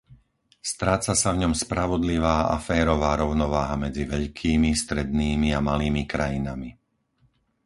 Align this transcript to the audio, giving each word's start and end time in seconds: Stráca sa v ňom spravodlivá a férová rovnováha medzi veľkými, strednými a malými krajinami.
Stráca 0.71 1.13
sa 1.21 1.29
v 1.31 1.41
ňom 1.45 1.53
spravodlivá 1.63 2.37
a 2.49 2.55
férová 2.67 3.11
rovnováha 3.21 3.75
medzi 3.85 4.03
veľkými, 4.15 4.69
strednými 4.83 5.49
a 5.53 5.59
malými 5.69 6.03
krajinami. 6.13 6.69